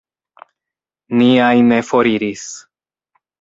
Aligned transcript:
Niaj 1.19 1.59
ne 1.67 1.79
foriris. 1.91 2.47